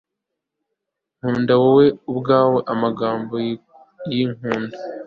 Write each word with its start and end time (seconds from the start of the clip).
kunda 1.19 1.53
wowe 1.61 1.85
ubwawe 2.11 2.59
amagambo 2.73 3.33
yikunda 4.17 4.77